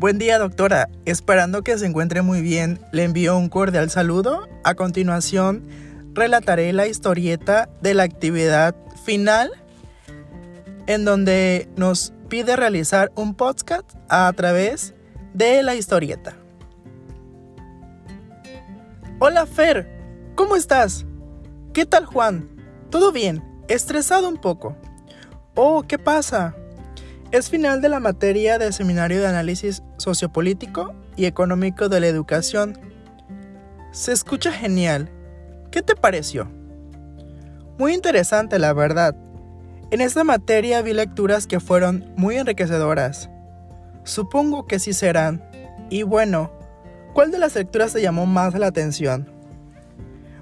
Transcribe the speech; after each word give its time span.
Buen 0.00 0.16
día, 0.16 0.38
doctora. 0.38 0.88
Esperando 1.04 1.62
que 1.62 1.76
se 1.76 1.84
encuentre 1.84 2.22
muy 2.22 2.40
bien, 2.40 2.80
le 2.90 3.04
envío 3.04 3.36
un 3.36 3.50
cordial 3.50 3.90
saludo. 3.90 4.48
A 4.64 4.74
continuación, 4.74 5.68
relataré 6.14 6.72
la 6.72 6.86
historieta 6.86 7.68
de 7.82 7.92
la 7.92 8.04
actividad 8.04 8.74
final 9.04 9.50
en 10.86 11.04
donde 11.04 11.68
nos 11.76 12.14
pide 12.30 12.56
realizar 12.56 13.12
un 13.14 13.34
podcast 13.34 13.90
a 14.08 14.32
través 14.32 14.94
de 15.34 15.62
la 15.62 15.74
historieta. 15.74 16.34
Hola 19.18 19.44
Fer, 19.44 19.86
¿cómo 20.34 20.56
estás? 20.56 21.04
¿Qué 21.74 21.84
tal 21.84 22.06
Juan? 22.06 22.48
¿Todo 22.88 23.12
bien? 23.12 23.44
Estresado 23.68 24.30
un 24.30 24.38
poco. 24.38 24.78
Oh, 25.54 25.82
¿qué 25.86 25.98
pasa? 25.98 26.56
Es 27.32 27.48
final 27.48 27.80
de 27.80 27.88
la 27.88 28.00
materia 28.00 28.58
del 28.58 28.72
Seminario 28.72 29.20
de 29.20 29.28
Análisis 29.28 29.84
Sociopolítico 29.98 30.94
y 31.14 31.26
Económico 31.26 31.88
de 31.88 32.00
la 32.00 32.08
Educación. 32.08 32.76
Se 33.92 34.10
escucha 34.10 34.50
genial. 34.50 35.08
¿Qué 35.70 35.80
te 35.80 35.94
pareció? 35.94 36.50
Muy 37.78 37.94
interesante, 37.94 38.58
la 38.58 38.72
verdad. 38.72 39.14
En 39.92 40.00
esta 40.00 40.24
materia 40.24 40.82
vi 40.82 40.92
lecturas 40.92 41.46
que 41.46 41.60
fueron 41.60 42.12
muy 42.16 42.36
enriquecedoras. 42.36 43.30
Supongo 44.02 44.66
que 44.66 44.80
sí 44.80 44.92
serán. 44.92 45.40
Y 45.88 46.02
bueno, 46.02 46.50
¿cuál 47.12 47.30
de 47.30 47.38
las 47.38 47.54
lecturas 47.54 47.92
te 47.92 48.02
llamó 48.02 48.26
más 48.26 48.58
la 48.58 48.66
atención? 48.66 49.30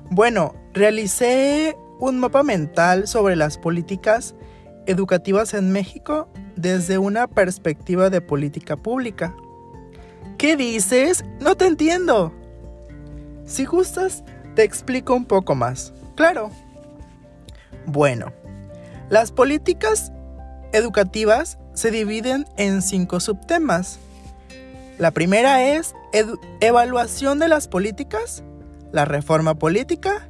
Bueno, 0.08 0.54
realicé 0.72 1.76
un 2.00 2.18
mapa 2.18 2.42
mental 2.42 3.06
sobre 3.06 3.36
las 3.36 3.58
políticas 3.58 4.34
educativas 4.88 5.52
en 5.52 5.70
México 5.70 6.28
desde 6.56 6.98
una 6.98 7.28
perspectiva 7.28 8.08
de 8.10 8.20
política 8.20 8.76
pública. 8.76 9.34
¿Qué 10.38 10.56
dices? 10.56 11.24
No 11.40 11.56
te 11.56 11.66
entiendo. 11.66 12.32
Si 13.44 13.66
gustas, 13.66 14.24
te 14.54 14.64
explico 14.64 15.14
un 15.14 15.26
poco 15.26 15.54
más. 15.54 15.92
Claro. 16.16 16.50
Bueno, 17.86 18.32
las 19.10 19.30
políticas 19.30 20.10
educativas 20.72 21.58
se 21.74 21.90
dividen 21.90 22.46
en 22.56 22.80
cinco 22.80 23.20
subtemas. 23.20 23.98
La 24.98 25.10
primera 25.10 25.62
es 25.62 25.94
evaluación 26.60 27.38
de 27.38 27.48
las 27.48 27.68
políticas, 27.68 28.42
la 28.90 29.04
reforma 29.04 29.54
política, 29.54 30.28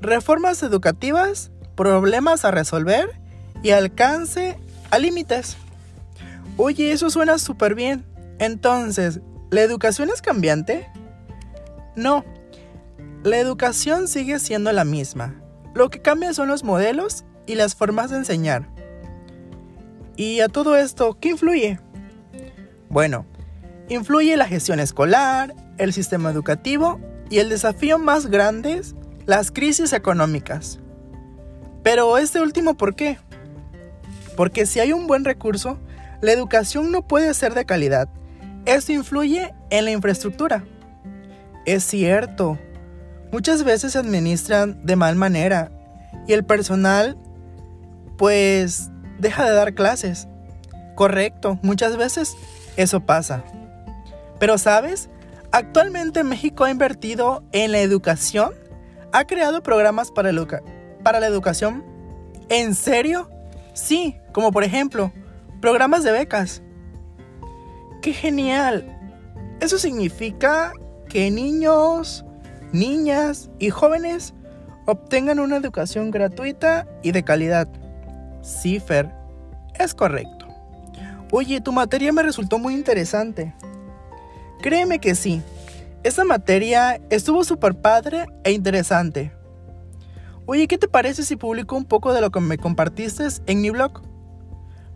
reformas 0.00 0.62
educativas, 0.64 1.52
problemas 1.76 2.44
a 2.44 2.50
resolver 2.50 3.21
y 3.62 3.70
alcance 3.70 4.58
a 4.90 4.98
límites. 4.98 5.56
Oye, 6.56 6.92
eso 6.92 7.10
suena 7.10 7.38
súper 7.38 7.74
bien. 7.74 8.04
Entonces, 8.38 9.20
¿la 9.50 9.62
educación 9.62 10.10
es 10.10 10.20
cambiante? 10.20 10.88
No, 11.96 12.24
la 13.22 13.38
educación 13.38 14.08
sigue 14.08 14.38
siendo 14.38 14.72
la 14.72 14.84
misma. 14.84 15.40
Lo 15.74 15.90
que 15.90 16.02
cambia 16.02 16.34
son 16.34 16.48
los 16.48 16.64
modelos 16.64 17.24
y 17.46 17.54
las 17.54 17.74
formas 17.74 18.10
de 18.10 18.16
enseñar. 18.16 18.68
Y 20.16 20.40
a 20.40 20.48
todo 20.48 20.76
esto, 20.76 21.16
¿qué 21.20 21.30
influye? 21.30 21.78
Bueno, 22.88 23.24
influye 23.88 24.36
la 24.36 24.46
gestión 24.46 24.80
escolar, 24.80 25.54
el 25.78 25.92
sistema 25.92 26.30
educativo 26.30 27.00
y 27.30 27.38
el 27.38 27.48
desafío 27.48 27.98
más 27.98 28.26
grande, 28.26 28.82
las 29.24 29.50
crisis 29.50 29.92
económicas. 29.92 30.80
Pero 31.82 32.18
este 32.18 32.40
último, 32.40 32.74
¿por 32.74 32.94
qué? 32.94 33.18
Porque 34.36 34.66
si 34.66 34.80
hay 34.80 34.92
un 34.92 35.06
buen 35.06 35.24
recurso, 35.24 35.78
la 36.20 36.32
educación 36.32 36.90
no 36.90 37.02
puede 37.02 37.34
ser 37.34 37.54
de 37.54 37.64
calidad. 37.64 38.08
Esto 38.64 38.92
influye 38.92 39.52
en 39.70 39.84
la 39.84 39.90
infraestructura. 39.90 40.64
Es 41.66 41.84
cierto, 41.84 42.58
muchas 43.32 43.64
veces 43.64 43.92
se 43.92 43.98
administran 43.98 44.84
de 44.84 44.96
mal 44.96 45.16
manera 45.16 45.70
y 46.26 46.32
el 46.32 46.44
personal 46.44 47.16
pues 48.16 48.90
deja 49.18 49.44
de 49.44 49.52
dar 49.52 49.74
clases. 49.74 50.28
Correcto, 50.94 51.58
muchas 51.62 51.96
veces 51.96 52.36
eso 52.76 53.00
pasa. 53.00 53.42
Pero 54.38 54.58
sabes, 54.58 55.08
actualmente 55.50 56.22
México 56.22 56.64
ha 56.64 56.70
invertido 56.70 57.42
en 57.52 57.72
la 57.72 57.80
educación, 57.80 58.52
ha 59.12 59.24
creado 59.24 59.62
programas 59.62 60.10
para, 60.10 60.30
para 61.02 61.20
la 61.20 61.26
educación. 61.26 61.84
¿En 62.48 62.74
serio? 62.74 63.31
Sí, 63.72 64.16
como 64.32 64.52
por 64.52 64.64
ejemplo, 64.64 65.12
programas 65.60 66.04
de 66.04 66.12
becas. 66.12 66.62
¡Qué 68.02 68.12
genial! 68.12 68.98
Eso 69.60 69.78
significa 69.78 70.72
que 71.08 71.30
niños, 71.30 72.24
niñas 72.72 73.50
y 73.58 73.70
jóvenes 73.70 74.34
obtengan 74.86 75.38
una 75.38 75.56
educación 75.56 76.10
gratuita 76.10 76.86
y 77.02 77.12
de 77.12 77.22
calidad. 77.22 77.68
Sí, 78.42 78.80
Fer, 78.80 79.14
es 79.78 79.94
correcto. 79.94 80.48
Oye, 81.30 81.60
tu 81.60 81.72
materia 81.72 82.12
me 82.12 82.22
resultó 82.22 82.58
muy 82.58 82.74
interesante. 82.74 83.54
Créeme 84.60 84.98
que 84.98 85.14
sí. 85.14 85.40
Esa 86.02 86.24
materia 86.24 87.00
estuvo 87.10 87.44
súper 87.44 87.74
padre 87.74 88.26
e 88.44 88.52
interesante. 88.52 89.32
Oye, 90.46 90.66
¿qué 90.66 90.76
te 90.76 90.88
parece 90.88 91.22
si 91.22 91.36
publico 91.36 91.76
un 91.76 91.84
poco 91.84 92.12
de 92.12 92.20
lo 92.20 92.30
que 92.30 92.40
me 92.40 92.58
compartiste 92.58 93.26
en 93.46 93.60
mi 93.60 93.70
blog? 93.70 94.02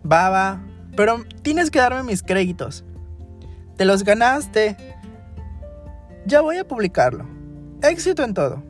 Baba, 0.03 0.61
pero 0.95 1.23
tienes 1.41 1.71
que 1.71 1.79
darme 1.79 2.03
mis 2.03 2.21
créditos. 2.21 2.83
Te 3.77 3.85
los 3.85 4.03
ganaste. 4.03 4.75
Ya 6.25 6.41
voy 6.41 6.57
a 6.57 6.67
publicarlo. 6.67 7.25
Éxito 7.81 8.23
en 8.23 8.33
todo. 8.33 8.63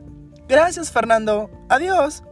Gracias, 0.48 0.92
Fernando. 0.92 1.50
Adiós. 1.68 2.22